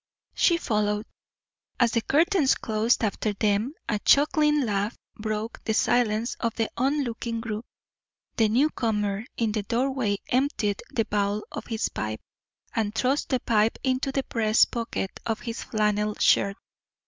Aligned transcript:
She 0.33 0.57
followed. 0.57 1.05
As 1.79 1.91
the 1.91 2.01
curtains 2.01 2.55
closed 2.55 3.03
after 3.03 3.33
them 3.33 3.75
a 3.87 3.99
chuckling 3.99 4.61
laugh 4.61 4.95
broke 5.13 5.61
the 5.63 5.75
silence 5.75 6.33
of 6.39 6.55
the 6.55 6.71
on 6.75 7.03
looking 7.03 7.39
group. 7.39 7.67
The 8.37 8.49
newcomer 8.49 9.25
in 9.37 9.51
the 9.51 9.61
doorway 9.61 10.17
emptied 10.27 10.81
the 10.89 11.05
bowl 11.05 11.43
of 11.51 11.67
his 11.67 11.89
pipe, 11.89 12.21
and 12.75 12.95
thrust 12.95 13.29
the 13.29 13.41
pipe 13.41 13.77
into 13.83 14.11
the 14.11 14.23
breast 14.23 14.71
pocket 14.71 15.19
of 15.27 15.41
his 15.41 15.61
flannel 15.61 16.15
shirt. 16.15 16.57